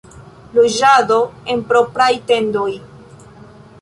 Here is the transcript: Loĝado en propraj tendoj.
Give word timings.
Loĝado 0.55 1.19
en 1.55 1.61
propraj 1.73 2.11
tendoj. 2.33 2.69